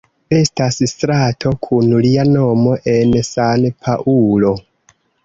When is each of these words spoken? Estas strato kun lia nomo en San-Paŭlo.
Estas 0.35 0.77
strato 0.91 1.51
kun 1.67 1.91
lia 2.05 2.25
nomo 2.29 2.73
en 2.95 3.13
San-Paŭlo. 3.29 4.55